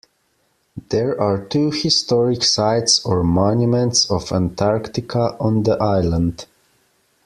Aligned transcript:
There 0.89 1.21
are 1.21 1.45
two 1.45 1.69
Historic 1.69 2.41
Sites 2.43 3.05
or 3.05 3.23
Monuments 3.23 4.09
of 4.09 4.31
Antarctica 4.31 5.37
on 5.39 5.61
the 5.61 5.77
island. 5.79 6.47